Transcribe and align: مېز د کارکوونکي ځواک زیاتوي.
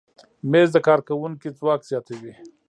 مېز 0.51 0.69
د 0.73 0.77
کارکوونکي 0.87 1.49
ځواک 1.57 1.81
زیاتوي. 1.89 2.33